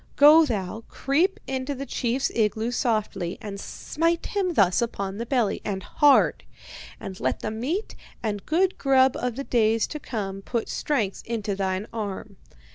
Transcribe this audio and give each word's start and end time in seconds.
Go 0.15 0.45
thou, 0.45 0.83
creep 0.87 1.39
into 1.45 1.75
the 1.75 1.85
chief's 1.85 2.31
igloo 2.33 2.71
softly, 2.71 3.37
and 3.39 3.59
smite 3.59 4.25
him 4.25 4.55
thus 4.55 4.81
upon 4.81 5.17
the 5.17 5.27
belly, 5.27 5.61
and 5.63 5.83
hard. 5.83 6.43
And 6.99 7.19
let 7.19 7.41
the 7.41 7.51
meat 7.51 7.93
and 8.23 8.43
good 8.47 8.79
grub 8.79 9.15
of 9.15 9.35
the 9.35 9.43
days 9.43 9.85
to 9.85 9.99
come 9.99 10.41
put 10.41 10.69
strength 10.69 11.21
into 11.27 11.53
thine 11.55 11.85
arm. 11.93 12.37